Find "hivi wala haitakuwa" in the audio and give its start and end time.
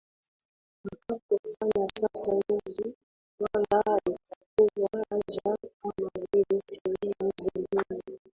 2.47-4.89